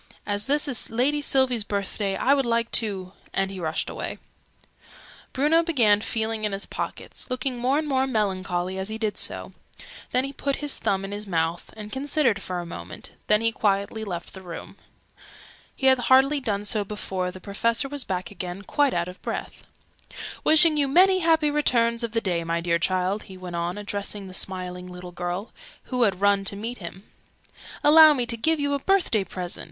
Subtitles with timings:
[0.25, 4.17] As this is Lady Sylvie's birthday, I would like to" and he rushed away.
[5.31, 9.53] Bruno began feeling in his pockets, looking more and more melancholy as he did so:
[10.11, 13.51] then he put his thumb in his mouth, and considered for a minute: then he
[13.51, 14.75] quietly left the room.
[15.75, 19.61] He had hardly done so before the Professor was back again, quite out of breath.
[20.43, 24.27] "Wishing you many happy returns of the day, my dear child!" he went on, addressing
[24.27, 25.51] the smiling little girl,
[25.93, 27.03] who had run to meet him.
[27.83, 29.59] "Allow me to give you a birthday present.